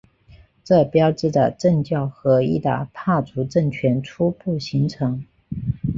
[0.63, 5.23] 这标志着政教合一的帕竹政权初步形成。